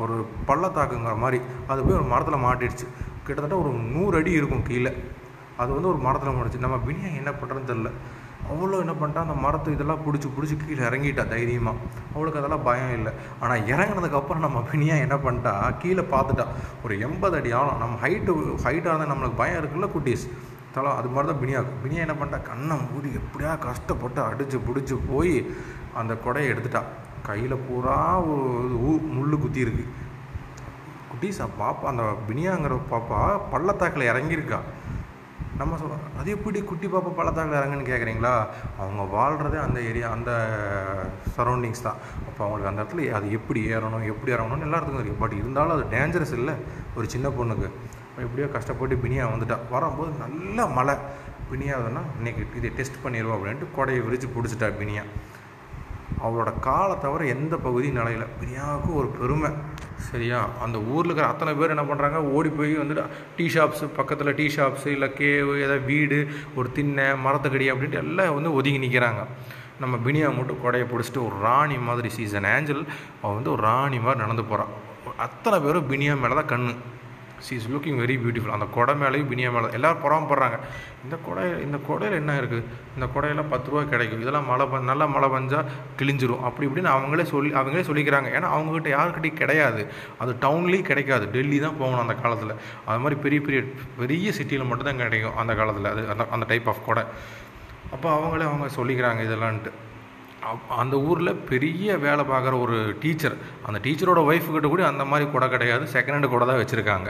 [0.03, 0.15] ஒரு
[0.48, 2.88] பள்ளத்தாக்குங்கிற மாதிரி அது போய் ஒரு மரத்தில் மாட்டிடுச்சு.
[3.25, 4.91] கிட்டத்தட்ட ஒரு நூறு அடி இருக்கும் கீழே.
[5.62, 7.91] அது வந்து ஒரு மரத்தில் முடிச்சு நம்ம பினியா என்ன பண்ணுறதுன்னு தெரில
[8.53, 13.12] அவ்வளோ என்ன பண்ணிட்டா அந்த மரத்து இதெல்லாம் பிடிச்சி பிடிச்சி கீழே இறங்கிட்டா தைரியமாக அவளுக்கு அதெல்லாம் பயம் இல்லை.
[13.44, 15.53] ஆனால் இறங்குனதுக்கப்புறம் நம்ம பினியா என்ன பண்ணிட்டா
[15.84, 16.46] கீழே பார்த்துட்டா
[16.84, 17.79] ஒரு எண்பது அடி ஆழம்.
[17.84, 18.34] நம்ம ஹைட்டு
[18.65, 20.25] ஹைட்டாக இருந்தால் நம்மளுக்கு பயம் இருக்குல்ல குட்டீஸ்?
[20.75, 25.36] தலை அது மாதிரி தான் பினியாக்கும் பினியா என்ன பண்ணிட்டா கண்ணை மூடி எப்படியா கஷ்டப்பட்டு அடித்து பிடிச்சி போய்
[26.01, 26.84] அந்த கொடையை எடுத்துட்டா.
[27.27, 28.00] கையில் பூரா
[28.32, 29.91] ஒரு ஊ முள் குத்தி இருக்குது
[31.15, 33.19] குட்டீஸா பாப்பா அந்த பினியாங்கிற பாப்பா
[33.51, 34.60] பள்ளத்தாக்கில் இறங்கியிருக்கா.
[35.57, 38.31] நம்ம சொல்கிறோம் அது எப்படி குட்டி பாப்பா பள்ளத்தாக்கில் இறங்குன்னு கேட்குறீங்களா?
[38.79, 40.31] அவங்க வாழ்கிறதே அந்த ஏரியா அந்த
[41.36, 42.00] சரௌண்டிங்ஸ் தான்.
[42.27, 45.19] அப்போ அவங்களுக்கு அந்த இடத்துல அது எப்படி ஏறணும் எப்படி இறங்கணும்னு எல்லாத்துக்கும் தெரியும்.
[45.19, 46.53] பட் இருந்தாலும் அது டேஞ்சரஸ் இல்லை
[46.95, 47.69] ஒரு சின்ன பொண்ணுக்கு.
[48.17, 49.57] எப்படியோ கஷ்டப்பட்டு பினியா வந்துட்டா.
[49.69, 50.95] வரும்போது நல்ல மழை.
[51.51, 55.03] பினியாவதுன்னா இன்னைக்கு இதை டெஸ்ட் பண்ணிடுவோம் அப்படின்ட்டு கொடையை விரித்து பிடிச்சிட்டா பினியா
[56.24, 58.25] அவளோட காலை தவிர எந்த பகுதியும் நிலையில.
[58.41, 59.50] பிரியாவுக்கு ஒரு பெருமை.
[59.97, 60.49] சரியா?
[60.59, 63.03] அந்த ஊரில் இருக்கிற அத்தனை பேர் என்ன பண்ணுறாங்க ஓடி போய் வந்துட்டு
[63.37, 66.17] டீ ஷாப்ஸு பக்கத்தில் டீ ஷாப்ஸு இல்லை கேவு ஏதாவது வீடு
[66.55, 69.23] ஒரு திண்ணை மரத்துக்கடி அப்படின்ட்டு எல்லாம் வந்து ஒதுங்கி நிற்கிறாங்க
[69.79, 72.83] நம்ம பினியா மட்டும் கொடையை பிடிச்சிட்டு ஒரு ராணி மாதிரி சீசன் ஏஞ்சல்
[73.21, 74.73] அவள் வந்து ஒரு ராணி மாதிரி நடந்து போகிறான்
[75.17, 76.73] அத்தனை பேரும் பினியா மேலே தான் கண்ணு.
[77.39, 80.60] She is looking very beautiful அந்த கொடை மேலேயும் பினியா மேலே எல்லோரும் புறாமப்படுறாங்க
[81.04, 82.63] இந்த கொடை இந்த கொடையில் என்ன இருக்குது
[82.96, 84.22] இந்த கொடையெல்லாம் பத்து ரூபா கிடைக்கும்.
[84.22, 85.65] இதெல்லாம் மழை ப நல்லா மழை பஞ்சால்
[86.00, 86.44] கிழிஞ்சிரும்.
[86.44, 88.30] அப்படி இப்படின்னு அவங்களே சொல்லி அவங்களே சொல்லிக்கிறாங்க.
[88.38, 89.88] ஏன்னா அவங்ககிட்ட யாருக்கிட்டையும் கிடையாது.
[90.18, 91.27] அது டவுன்லேயும் கிடைக்காது.
[91.32, 92.54] டெல்லி தான் போகணும் அந்த காலத்தில்.
[92.86, 93.63] அது மாதிரி பெரிய பெரிய
[93.98, 95.86] பெரிய சிட்டியில் மட்டும்தான் கிடைக்கும் அந்த காலத்தில்.
[95.86, 97.04] அது அந்த அந்த டைப் ஆஃப் கொடை.
[97.92, 99.72] அப்போ அவங்களே அவங்க சொல்லிக்கிறாங்க இதெல்லான்ட்டு
[100.81, 103.35] அந்த ஊரில் பெரிய வேலை பார்க்குற ஒரு டீச்சர்
[103.67, 105.85] அந்த டீச்சரோட ஒய்ஃபுக்கிட்ட கூட அந்த மாதிரி கொடை கிடையாது.
[105.95, 107.09] செகண்ட் ஹேண்டு கொடை தான் வச்சுருக்காங்க.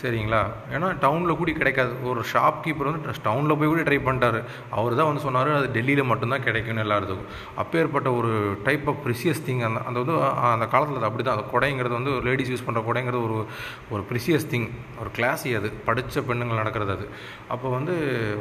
[0.00, 0.40] சரிங்களா?
[0.74, 1.92] ஏன்னா டவுனில் கூட கிடைக்காது.
[2.10, 4.40] ஒரு ஷாப் கீப்பர் வந்து டவுனில் போய் கூட ட்ரை பண்ணிட்டாரு.
[4.78, 7.28] அவர் தான் வந்து சொன்னார் அது டெல்லியில் மட்டும்தான் கிடைக்கும்னு எல்லாத்துக்கும்
[7.62, 8.32] அப்பேற்பட்ட ஒரு
[8.68, 10.16] டைப் ஆஃப் ப்ரிசியஸ் திங் அந்த அந்த வந்து
[10.54, 13.38] அந்த காலத்தில் அப்படி தான் அந்த கொடைங்கிறது வந்து லேடிஸ் யூஸ் பண்ணுற கொடைங்கிறது ஒரு
[13.94, 14.68] ஒரு ப்ரிசியஸ் திங்
[15.02, 15.70] ஒரு கிளாஸி அது.
[15.88, 17.06] படித்த பெண்ணுங்கள் நடக்கிறது அது.
[17.54, 17.94] அப்போ வந்து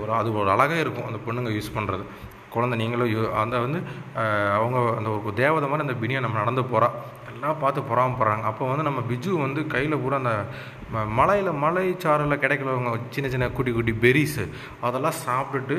[0.03, 2.05] ஒரு அது ஒரு அழகாக இருக்கும் அந்த பெண்ணுங்க யூஸ் பண்ணுறது
[2.49, 3.79] குழந்தை நீங்களும் யூ- அந்த வந்து
[4.57, 6.89] அவங்க அந்த ஒரு தேவதை மாதிரி அந்த பினியா நம்ம நடந்து போகிறா
[7.33, 10.33] எல்லாம் பார்த்து பொறாமப்படுறாங்க அப்போ வந்து நம்ம பிஜு வந்து கையில் பூரா அந்த
[10.93, 14.45] ம- மலையில் சாறில் கிடைக்கிறவங்க சின்ன சின்ன குட்டி குட்டி பெரிஸு
[14.81, 15.77] அதெல்லாம் சாப்பிட்டுட்டு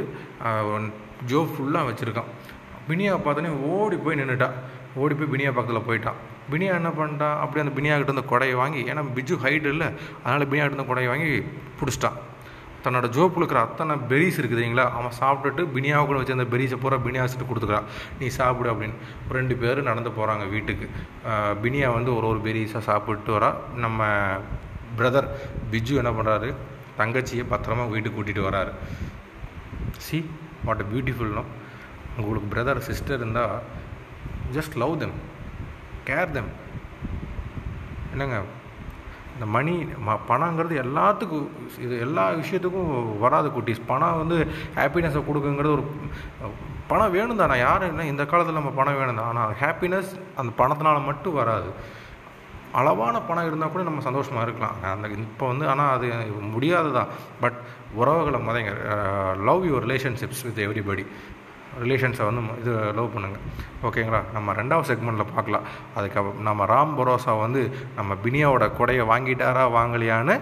[1.26, 2.30] ஜோ ஃபுல்லாக வச்சுருக்கான்.
[2.88, 4.54] பினியா பார்த்தோன்னே ஓடி போய் நின்றுட்டான்
[4.94, 6.18] ஓடி போய் பினியா பக்கத்தில் போயிட்டான்.
[6.52, 9.88] பினியா என்ன பண்ணிட்டான் அப்படியே அந்த பினியா கிட்ட இருந்த கொடையை வாங்கி ஏன்னா பிஜு ஹைட் இல்லை.
[10.24, 11.32] அதனால் பினியா கிட்ட இருந்த கொடையை வாங்கி
[11.80, 12.16] பிடிச்சிட்டான்.
[12.84, 16.99] தன்னோட ஜோப்பில் இருக்கிற அத்தனை பெரிஸ் இருக்குது இல்லைங்களா அவன் சாப்பிட்டுட்டு பினியாவுக்குள்ள கூட வச்சு அந்த பெரிஸை பூரா
[17.06, 17.88] பினியா வச்சுட்டு கொடுத்துக்கிறான்
[18.20, 18.96] நீ சாப்பிடு அப்படின்னு.
[19.26, 20.87] ஒரு ரெண்டு பேர் நடந்து போகிறாங்க வீட்டுக்கு.
[21.64, 23.50] பினியா வந்து ஒரு ஒரு பெரிஸாக சாப்பிட்டு வரா.
[23.84, 24.10] நம்ம
[25.00, 25.28] பிரதர்
[25.72, 26.50] பிஜு என்ன பண்ணுறாரு
[27.00, 28.72] தங்கச்சியை பத்திரமா வீட்டுக்கு கூட்டிகிட்டு வராரு.
[30.06, 30.18] சி
[30.68, 31.44] வாட் அ பியூட்டிஃபுல்னோ
[32.20, 33.54] உங்களுக்கு பிரதர் சிஸ்டர் இருந்தால்
[34.56, 35.14] just love them
[36.08, 36.50] care them
[38.12, 38.38] என்னங்க?
[39.40, 39.75] இந்த மணி
[40.06, 41.47] ம பணங்கிறது எல்லாத்துக்கும்
[41.85, 42.90] இது எல்லா விஷயத்துக்கும்
[43.23, 43.80] வராது குட்டீஸ்.
[43.90, 44.38] பணம் வந்து
[44.78, 45.85] ஹாப்பினஸை கொடுக்குங்கிறது ஒரு
[46.90, 50.50] பணம் வேணும் தான் நான் யாரும் என்ன இந்த காலத்தில் நம்ம பணம் வேணும் தான் ஆனால் ஹாப்பினஸ் அந்த
[50.61, 51.70] பணத்தினால மட்டும் வராது.
[52.80, 54.76] அளவான பணம் இருந்தால் கூட நம்ம சந்தோஷமாக இருக்கலாம்.
[54.94, 56.09] அந்த இப்போ வந்து ஆனால் அது
[56.56, 57.11] முடியாது தான்
[57.44, 57.59] பட்
[58.00, 58.73] உறவுகளை Matanga
[59.49, 61.06] love your relationships with everybody
[61.82, 63.44] ரிலேஷன்ஸை வந்து இது லவ் பண்ணுங்கள்
[63.88, 65.66] ஓகேங்களா நம்ம ரெண்டாவது செக்மெண்ட்டில் பார்க்கலாம்.
[65.94, 67.62] அதுக்கப்புறம் நம்ம ராம் பரோசா வந்து
[67.98, 70.36] நம்ம பினியாவோட கொடையை வாங்கிட்டாரா வாங்கலையான்னு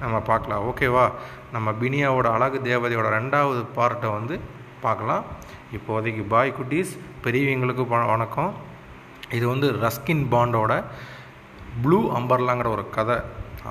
[0.00, 0.64] நம்ம பார்க்கலாம்.
[0.70, 1.04] ஓகேவா
[1.52, 4.40] நம்ம பினியாவோட அழகு தேவதையோட ரெண்டாவது பார்ட்டை வந்து
[4.80, 5.24] பார்க்கலாம்.
[5.76, 6.92] இப்போதைக்கு பாய் குட்டீஸ்.
[7.24, 8.52] பெரியவங்களுக்கு வணக்கம்.
[9.36, 10.84] இது வந்து ரஸ்கின் பாண்டோட
[11.82, 13.16] ப்ளூ அம்பர்லாங்கிற ஒரு கதை.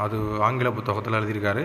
[0.03, 1.63] அது ஆங்கில புத்தகத்தில் எழுதியிருக்காரு.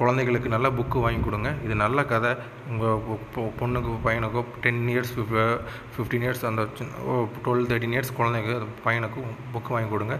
[0.00, 1.50] குழந்தைகளுக்கு நல்ல புக்கு வாங்கி கொடுங்க.
[1.64, 2.30] இது நல்ல கதை.
[2.70, 3.00] உங்கள்
[3.60, 5.12] பொண்ணுக்கு பையனுக்கோ டென் இயர்ஸ்
[5.94, 6.62] ஃபிஃப்டீன் இயர்ஸ் அந்த
[7.44, 8.54] டுவெல் தேர்ட்டின் இயர்ஸ் குழந்தைக்கு
[8.86, 9.20] பையனுக்கு
[9.54, 10.16] புக்கு வாங்கி கொடுங்க.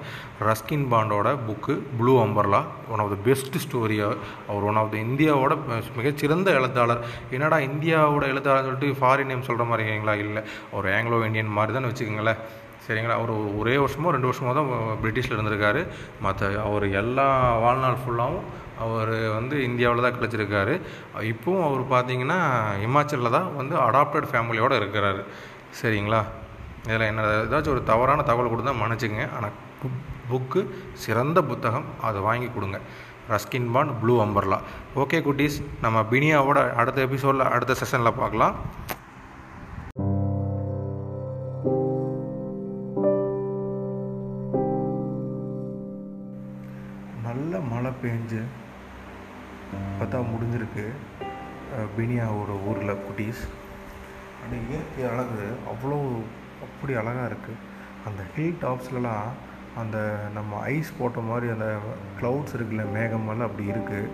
[0.49, 2.63] Ruskin பாண்டோட book blue umbrella
[2.95, 5.55] one of the best ஸ்டோரியாக அவர் ஒன் ஆஃப் த இந்தியாவோட
[6.01, 7.05] மிகச்சிறந்த எழுத்தாளர்.
[7.37, 10.45] என்னடா இந்தியாவோட எழுத்தாளர் சொல்லிட்டு ஃபாரின் நேம் சொல்கிற மாதிரி இருக்கீங்களா இல்லை
[10.79, 12.43] ஒரு ஆங்கிலோ இந்தியன் மாதிரி தான் வச்சுக்கோங்களேன்.
[12.87, 13.17] சரிங்களா?
[13.21, 14.71] அவர் ஒரே வருஷமோ ரெண்டு வருஷமோ தான்
[15.03, 15.83] பிரிட்டிஷில் இருந்திருக்காரு.
[16.27, 17.27] மற்ற அவர் எல்லா
[17.65, 18.47] வாழ்நாள் ஃபுல்லாகவும்
[18.85, 20.75] அவர் வந்து இந்தியாவில் தான் கிடச்சிருக்காரு.
[21.33, 22.39] இப்போவும் அவர் பார்த்தீங்கன்னா
[22.87, 25.23] இமாச்சலில் தான் வந்து அடாப்டட் ஃபேமிலியோடு இருக்கிறாரு.
[25.81, 26.21] சரிங்களா?
[26.89, 29.23] இதில் என்ன ஏதாச்சும் ஒரு தவறான தகவல் கொடுத்தா மன்னிச்சுங்க.
[29.37, 29.55] ஆனால்
[30.31, 30.61] புக்கு
[31.05, 32.79] சிறந்த புத்தகம் அதை வாங்கி கொடுங்க.
[33.33, 34.59] Ruskin Bond blue umbrella
[35.03, 35.57] okay குட்டீஸ்.
[35.85, 38.57] நம்ம பினியாவோட அடுத்த எபிசோடில் அடுத்த செஷனில் பார்க்கலாம்.
[53.15, 53.43] குட்டீஸ்
[54.45, 55.43] அந்த இயற்கை அழகு
[55.73, 55.97] அவ்வளோ
[56.67, 57.61] அப்படி அழகாக இருக்குது
[58.09, 59.29] அந்த ஹில் டாப்ஸ்லலாம்
[59.81, 59.99] அந்த
[60.37, 61.67] நம்ம ஐஸ் போட்ட மாதிரி அந்த
[62.19, 64.11] க்ளவுட்ஸ் இருக்குல்ல மேகமெல்லாம் அப்படி இருக்குது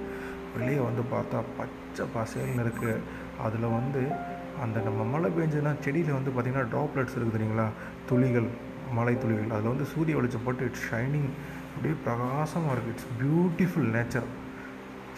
[0.56, 3.00] வெளியே வந்து பார்த்தா பச்சை பசேல்னு இருக்குது
[3.46, 4.02] அதில் வந்து
[4.66, 7.66] அந்த நம்ம மழை பெஞ்சுன்னா செடியில் வந்து பார்த்திங்கன்னா ட்ராப்லெட்ஸ் இருக்குது தெரியுங்களா?
[8.10, 8.48] துளிகள்
[8.98, 9.50] மலை துளிகள்.
[9.56, 11.28] அதில் வந்து சூரிய வெளிச்சம் போட்டு இட்ஸ் ஷைனிங்
[11.72, 14.30] அப்படியே பிரகாசமாக இருக்குது இட்ஸ் பியூட்டிஃபுல் நேச்சர்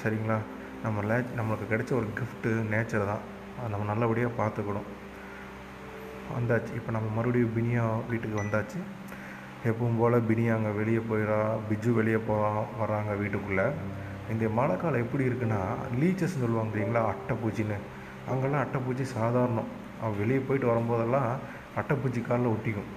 [0.03, 0.41] சரிங்களா?
[0.87, 3.25] நம்ம லே நம்மளுக்கு கிடைச்ச ஒரு கிஃப்ட்டு நேச்சர் தான்.
[3.57, 4.89] அதை நம்ம நல்லபடியாக பார்த்துக்கணும்.
[6.37, 6.73] வந்தாச்சு.
[6.79, 8.79] இப்போ நம்ம மறுபடியும் பினியா வீட்டுக்கு வந்தாச்சு.
[9.71, 13.67] எப்பவும் போல் பினியா அங்கே வெளியே போயிடா பிஜு வெளியே போகிறான் வர்றாங்க வீட்டுக்குள்ளே.
[14.33, 15.61] இந்த மழை காலம் எப்படி இருக்குன்னா
[16.01, 17.79] லீச்சஸ்ன்னு சொல்லுவாங்க தெரியுங்களா அட்டைப்பூச்சின்னு.
[18.33, 19.71] அங்கெல்லாம் அட்டைப்பூச்சி சாதாரணம்.
[20.01, 21.31] அவன் வெளியே போயிட்டு வரும்போதெல்லாம்
[21.81, 22.91] அட்டைப்பூச்சி காலில் ஒட்டிக்கும்.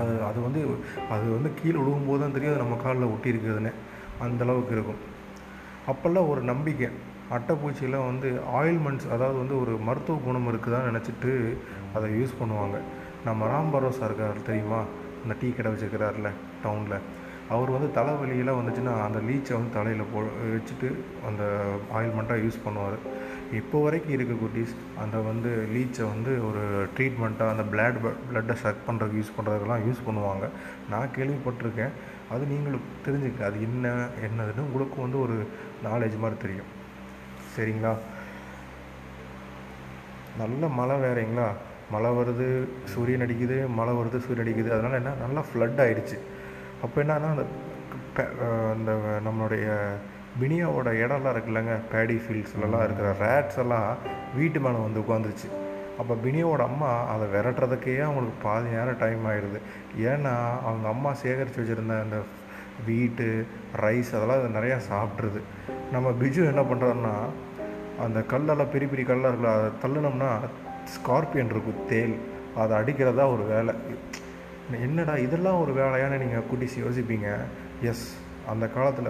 [0.00, 0.60] அது அது வந்து
[1.14, 3.72] அது வந்து கீழே விழுகும்போது தான் தெரியும் அது நம்ம காலில் ஒட்டி இருக்குதுன்னு
[4.24, 5.00] அந்தளவுக்கு இருக்கும்.
[5.92, 6.88] அப்போல்லாம் ஒரு நம்பிக்கை.
[7.36, 8.28] அட்டைப்பூச்சியில் வந்து
[8.60, 11.32] ஆயில்மெண்ட்ஸ் அதாவது வந்து ஒரு மருத்துவ குணம் இருக்குதான்னு நினச்சிட்டு
[11.96, 12.76] அதை யூஸ் பண்ணுவாங்க.
[13.26, 14.80] நம்ம ராம் பரோசா இருக்கார் தெரியுமா?
[15.22, 16.30] இந்த டீ கடை வச்சுருக்கிறார்ல
[16.64, 17.04] டவுனில்.
[17.54, 20.20] அவர் வந்து தலைவலியெல்லாம் வந்துச்சுன்னா அந்த லீச்சை வந்து தலையில் போ
[20.52, 20.88] வச்சுட்டு
[21.28, 21.42] அந்த
[21.96, 22.98] ஆயில்மெண்ட்டாக யூஸ் பண்ணுவார்.
[23.60, 26.62] இப்போ வரைக்கும் இருக்க குட்டீஸ் அந்த வந்து லீச்சை வந்து ஒரு
[26.96, 30.46] ட்ரீட்மெண்ட்டாக அந்த பிளட் பிளட்டை சக் பண்ணுறதுக்கு யூஸ் பண்ணுறதுக்கெல்லாம் யூஸ் பண்ணுவாங்க.
[30.92, 31.96] நான் கேள்விப்பட்டிருக்கேன்.
[32.34, 33.96] அது நீங்களும் தெரிஞ்சுக்க அது என்ன
[34.28, 35.38] என்னதுன்னு உங்களுக்கும் வந்து ஒரு
[35.88, 36.70] நாலேஜ் மாதிரி தெரியும்.
[37.56, 37.92] சரிங்களா?
[40.40, 41.48] நல்ல மழை வேறேங்களா?
[41.94, 42.46] மழை வருது
[42.92, 44.70] சூரியன் அடிக்குது மழை வருது சூரியன் அடிக்குது.
[44.74, 45.10] அதனால் என்ன?
[45.24, 46.18] நல்லா ஃப்ளட் ஆகிடுச்சு
[46.84, 47.44] அப்போ என்னன்னா அந்த
[48.72, 48.92] அந்த
[49.26, 49.66] நம்மளுடைய
[50.40, 51.74] பினியாவோட இடம்லாம் இருக்குல்லங்க.
[51.92, 53.88] பேடி ஃபீல்ட்ஸ்லலாம் இருக்கிற ரேட்ஸ் எல்லாம்
[54.38, 55.48] வீட்டு மேலே வந்து உட்காந்துருச்சு
[56.00, 59.58] அப்போ பினியோட அம்மா அதை விரட்டுறதுக்கே அவங்களுக்கு பாதி நேரம் டைம் ஆயிடுது.
[60.10, 60.34] ஏன்னா
[60.68, 62.18] அவங்க அம்மா சேகரித்து வச்சுருந்த அந்த
[62.86, 63.46] வீட்டு
[63.80, 65.40] ரைஸ் அதெல்லாம் அது நிறையா சாப்பிட்ருது
[65.92, 67.14] நம்ம பிஜு என்ன பண்ணுறோன்னா
[68.02, 70.30] அந்த கல்லெல்லாம் பெரிய பெரிய கல்லாக இருக்குல்ல அதை தள்ளுனோம்னா
[70.94, 72.16] ஸ்கார்பியன் இருக்கும் தேல்.
[72.56, 73.74] அதை அடிக்கிறதா ஒரு வேலை.
[74.80, 77.36] என்னடா இதெல்லாம் ஒரு வேலையானு நீங்கள் குட்டிஸ் யோசிப்பீங்க.
[77.82, 78.16] எஸ்
[78.48, 79.06] அந்த காலத்தில்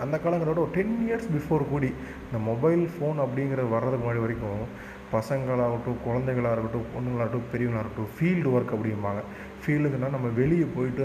[0.00, 4.64] அந்த காலங்களோட ஒரு டென் இயர்ஸ் பிஃபோர் கூடி இந்த மொபைல் ஃபோன் அப்படிங்கிறது வர்றதுக்கு முன்னாடி வரைக்கும்
[5.12, 9.22] பசங்களாகட்டும் குழந்தைகளாக இருக்கட்டும் பொண்ணுங்களாகட்டும் பெரியவங்களாக இருக்கட்டும் ஃபீல்டு ஒர்க் அப்படிம்பாங்க
[9.62, 11.02] ஃபீல்டுக்குன்னா நம்ம வெளியே போயிட்டு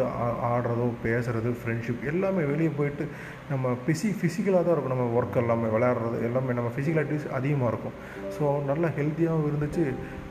[0.49, 3.05] ஆடுறதோ பேசுகிறது ஃப்ரெண்ட்ஷிப் எல்லாமே வெளியே போயிட்டு
[3.51, 4.93] நம்ம பிசி ஃபிசிக்கலாக தான் இருக்கும்.
[4.95, 7.95] நம்ம ஒர்க் எல்லாமே விளையாடுறது எல்லாமே நம்ம ஃபிசிக்கல் ஆக்டிவிட்டிஸ் அதிகமாக இருக்கும்.
[8.37, 9.85] ஸோ நல்லா ஹெல்த்தியாகவும் இருந்துச்சு.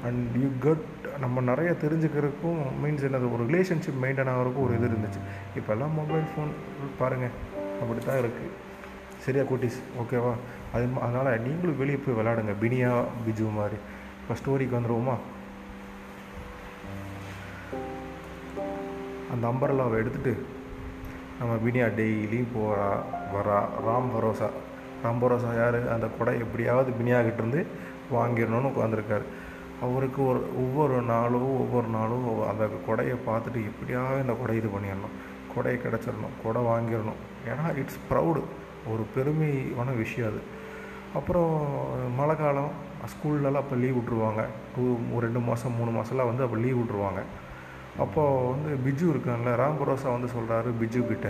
[0.09, 0.87] அண்ட் யூ கட்
[1.25, 3.33] நம்ம நிறைய தெரிஞ்சுக்கிறதுக்கும் மீன்ஸ் என்னது?
[3.37, 5.23] ஒரு ரிலேஷன்ஷிப் மெயின்டைன் ஆகிறதுக்கும் ஒரு இது இருந்துச்சு.
[5.61, 6.53] இப்போல்லாம் மொபைல் ஃபோன்
[7.03, 7.37] பாருங்கள்
[7.83, 8.53] அப்படி தான் இருக்குது
[9.29, 9.79] சரியா குட்டீஸ்?
[10.01, 10.31] ஓகேவா?
[10.75, 12.93] அது அதனால் நீங்களும் வெளியே போய் விளாடுங்க பினியா
[13.25, 13.79] பிஜு மாதிரி.
[14.21, 15.14] இப்போ ஸ்டோரிக்கு வந்துடுவோமா
[19.33, 20.33] அந்த அம்பரலாவை எடுத்துகிட்டு
[21.38, 22.87] நம்ம பினியா டெய்லியும் போகிறா
[23.35, 23.59] வரா.
[23.87, 24.49] ராம் பரோசா.
[25.03, 25.79] ராம் பரோசா யார்?
[25.95, 27.64] அந்த கொடை எப்படியாவது பினியாகிட்டேருந்து
[28.14, 29.27] வாங்கிடணும்னு உட்காந்துருக்காரு
[29.87, 35.14] அவருக்கு ஒரு ஒவ்வொரு நாளும் ஒவ்வொரு நாளும் அந்த கொடையை பார்த்துட்டு எப்படியாவது இந்த கொடை இது பண்ணிடணும்.
[35.55, 36.35] கொடையை கிடச்சிடணும்.
[36.45, 37.21] கொடை வாங்கிடணும்.
[37.51, 38.43] ஏன்னா இட்ஸ் ப்ரௌடு
[38.87, 40.41] ஒரு பெருமையான விஷயம் அது.
[41.14, 41.53] அப்புறம்
[42.17, 42.73] மழை காலம்
[43.12, 44.85] ஸ்கூல்லலாம் அப்போ லீவ் விட்ருவாங்க டூ
[45.21, 47.21] ரெண்டு மாதம் மூணு மாதம்லாம் வந்து அப்போ லீவ் விட்ருவாங்க
[47.99, 51.29] அப்போது வந்து பிஜு இருக்கான்ல ராம் பரோசா வந்து சொல்கிறாரு பிஜு கிட்ட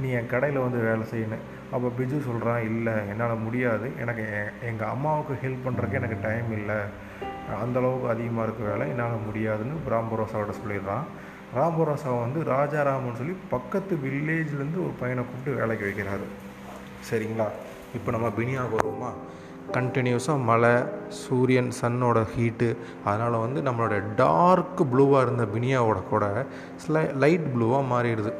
[0.00, 3.92] நீ என் கடையில் வந்து வேலை செய்யணும் அப்போ பிஜு சொல்கிறான் இல்லை என்னால் முடியாது.
[4.00, 4.24] எனக்கு
[4.62, 6.78] எங்கள் அம்மாவுக்கு ஹெல்ப் பண்ணுறதுக்கு எனக்கு டைம் இல்லை.
[7.64, 11.06] அந்தளவுக்கு அதிகமாக இருக்க வேலை என்னால் முடியாதுன்னு ராம் பரோசாவோட சொல்லிடுறான்.
[11.56, 16.26] ராம் பரோசா வந்து ராஜாராமன் சொல்லி பக்கத்து வில்லேஜ்லேருந்து ஒரு பையனை கூப்பிட்டு வேலைக்கு வைக்கிறாரு.
[17.10, 17.46] சரிங்களா?
[17.96, 19.10] இப்போ நம்ம பினியா வருவோமா?
[19.74, 20.72] கண்டினியூஸாக மழை
[21.22, 22.68] சூரியன் சன்னோட ஹீட்டு
[23.08, 26.24] அதனால் வந்து நம்மளோட டார்க் ப்ளூவாக இருந்த பினியாவோட கூட
[26.84, 28.32] ஸ்லை லைட் ப்ளூவாக மாறிடுது.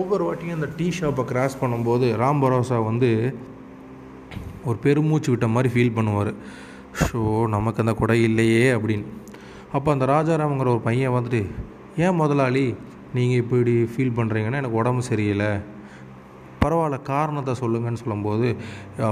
[0.00, 3.10] ஒவ்வொரு வாட்டியும் அந்த டீ ஷாப்பை கிராஸ் பண்ணும்போது ராம் பரோசா வந்து
[4.68, 6.32] ஒரு பெருமூச்சு விட்ட மாதிரி ஃபீல் பண்ணுவார்.
[7.02, 7.22] ஷோ
[7.56, 9.08] நமக்கு அந்த கொடை இல்லையே அப்படின்னு.
[9.76, 11.42] அப்போ அந்த ராஜாராம்ங்கிற ஒரு பையன் வந்துட்டு
[12.04, 12.64] ஏன் முதலாளி
[13.16, 15.50] நீங்கள் இப்படி ஃபீல் பண்ணுறீங்கன்னா எனக்கு உடம்பு சரியில்லை.
[16.64, 18.56] பரவாயில்ல காரணத்தை சொல்லுங்கன்னு சொல்லும்போது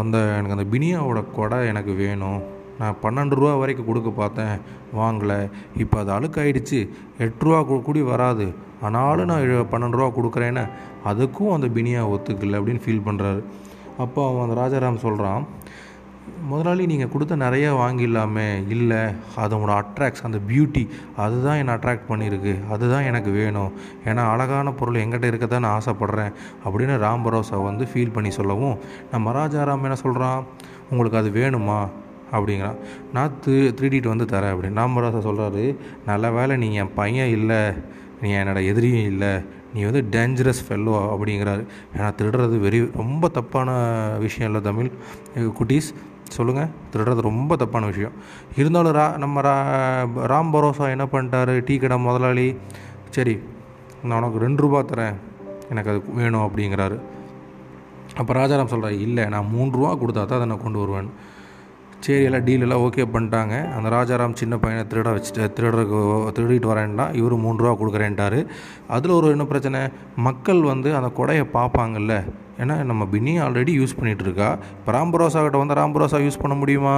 [0.00, 2.40] அந்த எனக்கு அந்த பினியாவோட கொடை எனக்கு வேணும்.
[2.78, 4.56] நான் பன்னெண்டு ரூபா வரைக்கும் கொடுக்க பார்த்தேன்
[4.96, 5.38] வாங்கலை.
[5.76, 6.80] இப்போ அது அழுக்காயிடுச்சு.
[7.18, 8.54] எட்டு கூடி வராது.
[8.82, 10.64] ஆனாலும் நான் பன்னெண்டு ரூபா கொடுக்குறேன்னு
[11.04, 13.40] அதுக்கும் அந்த பினியா ஒத்துக்கல அப்படின்னு ஃபீல் பண்ணுறாரு
[13.98, 15.44] அப்போ அவன் அந்த ராஜாராம் சொல்கிறான்
[16.48, 18.68] முதலாளி நீங்கள் கொடுத்த நிறைய வாங்கிடலாமே.
[18.68, 18.96] இல்லை
[19.36, 22.68] அதனோட அட்ராக்ட்ஸ் அந்த பியூட்டி அதுதான் என்னை அட்ராக்ட் பண்ணியிருக்கு.
[22.70, 23.72] அதுதான் எனக்கு வேணும்.
[24.04, 26.32] ஏன்னா அழகான பொருள் எங்கிட்ட இருக்க தான் நான் ஆசைப்பட்றேன்
[26.64, 28.78] அப்படின்னு ராம் பரோசா வந்து ஃபீல் பண்ணி சொல்லவும்
[29.10, 30.44] நம்ம ராஜாராம் என்ன சொல்கிறான்
[30.90, 31.80] உங்களுக்கு அது வேணுமா?
[32.32, 32.78] அப்படிங்கிறான்.
[33.12, 34.80] நான் தி திருடிட்டு வந்து தரேன் அப்படின்னு.
[34.80, 37.72] ராம் பரோசா சொல்கிறாரு நல்ல வேலை நீ என் பையன் இல்லை.
[38.22, 39.56] நீ என்னோட எதிரியும் இல்லை.
[39.74, 41.64] நீ வந்து டேஞ்சரஸ் ஃபெல்லோ அப்படிங்கிறாரு.
[41.96, 43.70] ஏன்னா திருடுறது வெரி ரொம்ப தப்பான
[44.18, 44.90] விஷயம் இல்லை தமிழ்
[45.34, 45.90] குட்டீஸ்.
[46.28, 48.12] சொல்லுங்கள் திருடுறது ரொம்ப தப்பான விஷயம்.
[48.56, 49.54] இருந்தாலும் ரா நம்ம ரா
[50.32, 51.62] ராம் பரோசா என்ன பண்ணிட்டாரு?
[51.64, 52.56] டீ கடை முதலாளி.
[53.10, 53.40] சரி
[54.02, 55.14] நான் உனக்கு ரெண்டு ரூபா தரேன்.
[55.70, 56.98] எனக்கு அது வேணும் அப்படிங்கிறாரு.
[58.16, 61.10] அப்போ ராஜாராம் சொல்கிறார் இல்லை நான் மூணு ரூபா கொடுத்தா தான் அதை நான் கொண்டு வருவேன்
[62.04, 63.54] சரி எல்லாம் டீல் எல்லாம் ஓகே பண்ணிட்டாங்க.
[63.76, 65.98] அந்த ராஜாராம் சின்ன பையனை திருட வச்சுட்டு திருடருக்கு
[66.36, 68.38] திருடிட்டு வரேன்னா இவர் மூணு ரூபா கொடுக்குறேன்ட்டாரு.
[68.96, 69.80] அதில் ஒரு என்ன பிரச்சனை?
[70.26, 72.14] மக்கள் வந்து அந்த கொடையை பார்ப்பாங்கல்ல.
[72.62, 76.96] ஏன்னா நம்ம பினியை ஆல்ரெடி யூஸ் பண்ணிகிட்டு இருக்கா இப்போ ராம்பரோசா கிட்ட வந்து ராம்பரோசா யூஸ் பண்ண முடியுமா?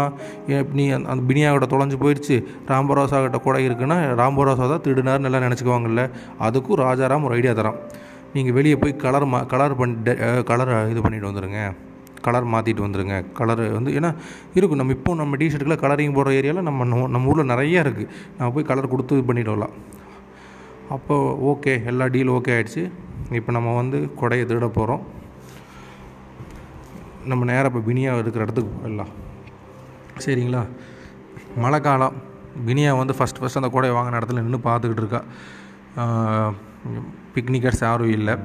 [0.79, 2.39] நீ அந்த அந்த பினியா கிட்ட தொலைஞ்சு போயிடுச்சு
[2.73, 6.05] ராம்பரோசா கிட்ட கொடை இருக்குன்னா ராம்பரோசா தான் திருடினார்னு எல்லாம் நினச்சிக்குவாங்கல்ல.
[6.49, 7.79] அதுக்கும் ராஜாராம் ஒரு ஐடியா தரான்.
[8.35, 10.13] நீங்கள் வெளியே போய் கலர் மா கலர் பண்ணி
[10.51, 11.61] கலர் இது பண்ணிட்டு வந்துடுங்க
[12.22, 14.14] கலர் மாற்றிட்டு வந்துடுங்க கலர் வந்து ஏன்னா
[14.54, 14.78] இருக்கும்.
[14.78, 18.88] நம்ம இப்போ நம்ம டிஷர்ட்டுக்குள்ள கலரிங் போடுற ஏரியாவில் நம்ம நம்ம- ஊரில் நிறைய இருக்குது நான் போய் கலர்
[18.88, 19.74] கொடுத்து இது பண்ணிட்டு வரலாம்.
[20.90, 22.90] அப்போ ஓகே எல்லா டீல் ஓகே ஆகிடுச்சு
[23.33, 25.06] இப்போ நம்ம வந்து கொடையை திருட போகிறோம்
[27.24, 29.06] நம்ம நேராக இப்போ பினியா இருக்கிற இடத்துக்கு போயிடலாம்.
[30.26, 30.66] சரிங்களா?
[31.56, 32.12] மழை காலம்.
[32.66, 35.22] பினியா வந்து ஃபஸ்ட் ஃபஸ்ட் அந்த கொடையை வாங்கின இடத்துல நின்று பார்த்துக்கிட்டு இருக்கா.
[37.35, 38.37] பிக்னிக்கர்ஸ் யாரும் இல்லை.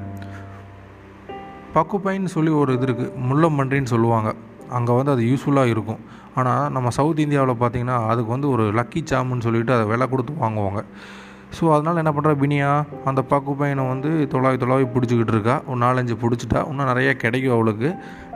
[1.75, 4.29] பக்குப்பைன்னு சொல்லி ஒரு இது இருக்குது முள்ளம்பன்றின்னு சொல்லுவாங்க.
[4.77, 6.01] அங்கே வந்து அது யூஸ்ஃபுல்லாக இருக்கும்.
[6.39, 10.81] ஆனால் நம்ம சவுத் இந்தியாவில் பார்த்தீங்கன்னா அதுக்கு வந்து ஒரு லக்கி சாமுன்னு சொல்லிட்டு அதை விலை கொடுத்து வாங்குவாங்க.
[11.55, 12.69] ஸோ அதனால் என்ன பண்ணுறா பினியா?
[13.09, 15.55] அந்த பக்கு பையனை வந்து தொலாவி தொலாவி பிடிச்சிக்கிட்டு இருக்கா.
[15.69, 17.89] ஒரு நாலஞ்சு பிடிச்சிட்டா இன்னும் நிறைய கிடைக்கும் அவளுக்கு.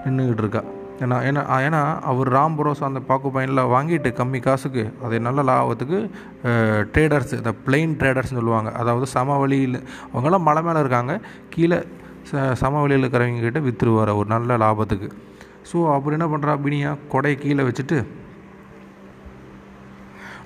[0.04, 0.62] நின்றுக்கிட்டு இருக்கா.
[1.04, 6.00] ஏன்னா ஏன்னா ஏன்னா அவர் ராம் பரோஸ் அந்த பாக்கு பையனில் வாங்கிட்டு கம்மி காசுக்கு அதை நல்ல லாபத்துக்கு
[6.94, 8.72] ட்ரேடர்ஸ் இந்த பிளெயின் ட்ரேடர்ஸ்னு சொல்லுவாங்க.
[8.82, 9.80] அதாவது சமவெளியில்
[10.12, 11.16] அவங்கெல்லாம் மலை மேலே இருக்காங்க.
[11.56, 11.80] கீழே
[12.28, 15.10] ச சமவெளியில் இருக்கிறவங்கக்கிட்ட விற்றுருவார் ஒரு நல்ல லாபத்துக்கு.
[15.70, 17.98] ஸோ அப்புறம் என்ன பண்ணுறா பினியா கொடையை கீழே வச்சுட்டு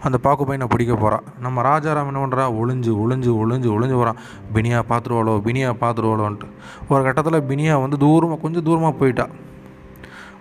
[0.05, 4.19] அந்த பாக்கு பையனை பிடிக்க போகிறான் நம்ம ராஜாராம் என்ன பண்ணுறா ஒளிஞ்சு ஒளிஞ்சு ஒளிஞ்சு ஒளிஞ்சு போகிறான்
[4.53, 6.47] பினியா பார்த்துருவாளோ பினியா பார்த்துருவாளோன்ட்டு
[6.89, 9.27] ஒரு கட்டத்தில் பினியா வந்து தூரமாக கொஞ்சம் தூரமாக போயிட்டா.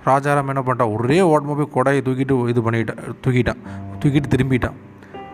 [0.05, 3.61] ராஜாராம் என்ன பண்ணிட்டான் ஒரே ஓட்டமாக போய் கொடையை தூக்கிட்டு இது பண்ணிட்டான் தூக்கிட்டான்
[4.01, 4.79] தூக்கிட்டு திரும்பிட்டான்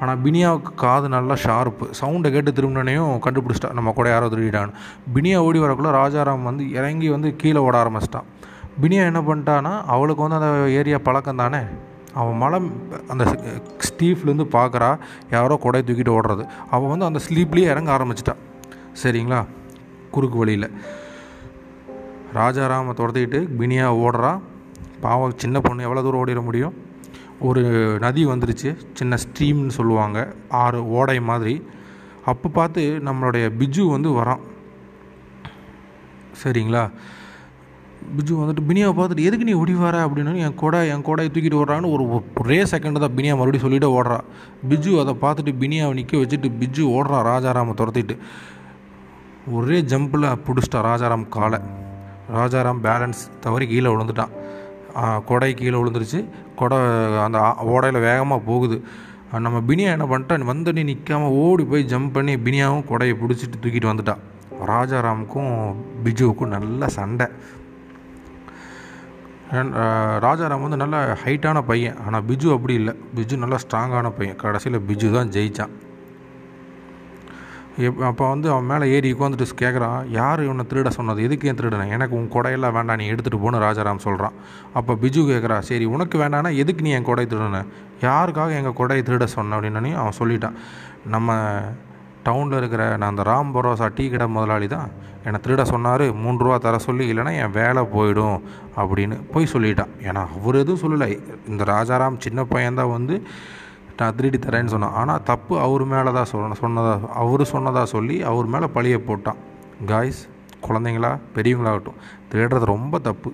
[0.01, 4.75] ஆனால் பினியாவுக்கு காது நல்லா ஷார்ப்பு சவுண்டை கேட்டு திரும்பினனையும் கண்டுபிடிச்சிட்டான் நம்ம கூட யாரோ திருடிட்டான்னு.
[5.15, 8.29] பினியா ஓடி வரக்குள்ள ராஜாராம் வந்து இறங்கி வந்து கீழே ஓட ஆரம்பிச்சிட்டான்.
[8.83, 11.63] பினியா என்ன பண்ணிட்டான்னா அவளுக்கு வந்து அந்த ஏரியா பழக்கம் தானே?
[12.15, 12.59] அவன் மலை
[13.09, 13.25] அந்த
[13.89, 14.99] ஸ்டீஃப்லேருந்து பார்க்குறா
[15.31, 16.45] யாரோ கொடை தூக்கிட்டு ஓடுறது.
[16.71, 18.43] அவன் வந்து அந்த ஸ்லீப்லேயே இறங்க ஆரம்பிச்சிட்டான்.
[19.03, 19.41] சரிங்களா?
[20.11, 20.71] குறுக்கு வழியில்.
[22.35, 24.33] ராஜாராமை துரத்திக்கிட்டு பினியா ஓடுறா.
[25.01, 26.75] பாவம் சின்ன பொண்ணு எவ்வளோ தூரம் ஓடிட முடியும்?
[27.41, 27.63] ஒரு
[27.99, 31.63] நதி வந்துருச்சு சின்ன ஸ்ட்ரீம்னு சொல்லுவாங்க ஆறு ஓடை மாதிரி.
[32.25, 34.41] அப்போ பார்த்து நம்மளுடைய பிஜு வந்து வரான்.
[36.45, 36.91] சரிங்களா?
[38.17, 40.07] பிஜு வந்துட்டு பினியாவை பார்த்துட்டு எதுக்கு நீ ஓடி வர?
[40.07, 44.21] அப்படின்னு என் கொடை என் கொடையை தூக்கிட்டு ஓடுறான்னு ஒரு ஒரே செகண்ட் தான் பினியா மறுபடியும் சொல்லிட்டு ஓடுறா.
[44.69, 48.19] பிஜு அதை பார்த்துட்டு பினியாவை நிற்க வச்சுட்டு பிஜு ஓடுறான் ராஜாராமை துரத்திட்டு.
[49.53, 51.59] ஒரே ஜம்பில் பிடிச்சிட்டான் ராஜாராம் காலை.
[52.35, 54.38] ராஜாராம் பேலன்ஸ் தவறி கீழே விழுந்துட்டான்.
[55.29, 56.21] கொடை கீழே விழுந்துருச்சு.
[56.61, 56.79] கொடை
[57.27, 57.39] அந்த
[57.75, 58.79] ஓடையில் வேகமாக போகுது.
[59.45, 64.23] நம்ம பினியா என்ன பண்ணிட்டான் வந்தோடனே நிற்காம ஓடி போய் ஜம்ப் பண்ணி பினியாவும் கொடையை பிடிச்சிட்டு தூக்கிட்டு வந்துட்டான்
[64.71, 65.53] ராஜாராமுக்கும்
[66.05, 67.27] பிஜுவுக்கும் நல்ல சண்டை.
[70.25, 71.99] ராஜாராம் வந்து நல்ல ஹைட்டான பையன்.
[72.07, 72.95] ஆனால் பிஜு அப்படி இல்லை.
[73.17, 74.41] பிஜு நல்ல ஸ்ட்ராங்கான பையன்.
[74.43, 75.75] கடைசியில் பிஜு தான் ஜெயித்தான்
[77.79, 81.23] எப் அப்போ வந்து அவன் மேலே ஏறி உட்காந்துட்டு கேட்குறான் யார் இவனை திருட சொன்னது?
[81.23, 81.89] எதுக்கு ஏன் திருடனே?
[81.89, 84.33] எனக்கு உன் கொடையெல்லாம் வேண்டாம் நீ எடுத்துகிட்டு போன்னு ராஜாராம் சொல்கிறான்
[84.75, 87.67] அப்போ பிஜு கேட்குறா சரி உனக்கு வேண்டாம்னா எதுக்கு நீ என் கொடை திருடன?
[88.01, 89.61] யாருக்காக எங்கள் கொடையை திருட சொன்ன?
[89.61, 90.57] அப்படின்னு அவன் சொல்லிட்டான்
[91.07, 91.37] நம்ம
[92.25, 94.89] டவுனில் இருக்கிற நான் அந்த ராம் பரோசா டீ கடை முதலாளி தான்.
[95.25, 98.41] என்னை திருட சொன்னார் மூணு ரூபா தர சொல்லி இல்லைன்னா என் வேலை போயிடும்
[98.77, 99.93] அப்படின்னு போய் சொல்லிட்டான்.
[100.03, 101.09] ஏன்னா அவர் எதுவும் சொல்லலை.
[101.49, 103.23] இந்த ராஜாராம் சின்ன பையன்தான் வந்து
[103.99, 104.97] நான் திருடி தரேன்னு சொன்னான்.
[105.01, 109.41] ஆனால் தப்பு அவர் மேலே தான் சொன்ன சொன்னதாக அவர் சொன்னதாக சொல்லி அவர் மேலே பழியை போட்டான்.
[109.87, 110.21] காய்ஸ்
[110.67, 111.99] குழந்தைங்களா பெரியவங்களாகட்டும்
[112.33, 113.31] திருடுறது ரொம்ப தப்பு.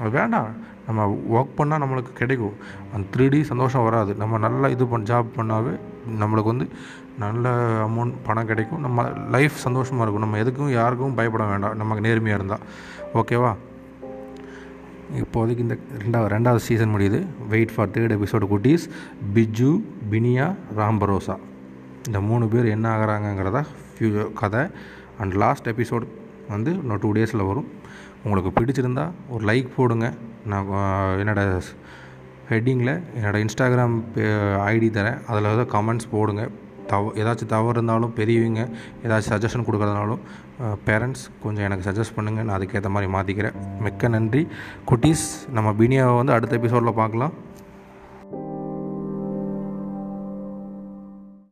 [0.00, 0.48] அது வேண்டாம்.
[0.86, 1.04] நம்ம
[1.36, 2.56] ஒர்க் பண்ணால் நம்மளுக்கு கிடைக்கும்.
[2.94, 4.14] அந்த த்ரீடி சந்தோஷம் வராது.
[4.14, 5.72] நம்ம நல்லா இது பண்ண ஜாப் பண்ணாவே
[6.22, 6.68] நம்மளுக்கு வந்து
[7.18, 7.48] நல்ல
[7.86, 8.80] அமௌண்ட் பணம் கிடைக்கும்.
[8.80, 10.24] நம்ம லைஃப் சந்தோஷமாக இருக்கும்.
[10.24, 11.76] நம்ம எதுக்கும் யாருக்கும் பயப்பட வேண்டாம்.
[11.76, 12.64] நமக்கு நேர்மையாக இருந்தால்
[13.14, 13.52] ஓகேவா
[15.14, 17.26] இப்போதைக்கு இந்த ரெண்டாவது ரெண்டாவது சீசன் முடியுது.
[17.48, 18.84] வெயிட் ஃபார் தேர்ட் எபிசோடு குட்டீஸ்
[19.34, 21.36] பிஜு பினியா ராம்பரோசா.
[22.06, 23.64] இந்த மூணு பேர் என்ன ஆகிறாங்கங்கிறத
[23.98, 24.66] ஃபியூ கதை.
[25.20, 26.06] அண்ட் லாஸ்ட் எபிசோட்
[26.48, 27.68] வந்து இன்னும் டூ டேஸில் வரும்.
[28.24, 30.12] உங்களுக்கு பிடிச்சிருந்தா ஒரு லைக் போடுங்க.
[30.46, 30.66] நான்
[31.22, 31.60] என்னோடய
[32.50, 33.96] ஹெட்டிங்கில் என்னோடய இன்ஸ்டாகிராம்
[34.72, 35.18] ஐடி தரேன்.
[35.26, 36.48] அதில் ஏதாவது கமெண்ட்ஸ் போடுங்க.
[36.92, 38.62] தவ ஏதாச்சும் தவறு இருந்தாலும் பெரியவங்க
[39.06, 40.22] ஏதாச்சும் சஜஷன் கொடுக்குறதுனாலும்
[40.88, 44.42] பேரண்ட்ஸ் கொஞ்சம் எனக்கு சஜஸ்ட் பண்ணுங்கள் நான் அதுக்கேற்ற மாதிரி மாற்றிக்கிறேன் மிக்க நன்றி.
[44.90, 47.34] குட்டீஸ் நம்ம பினியாவை வந்து அடுத்த எபிசோடில் பார்க்கலாம்.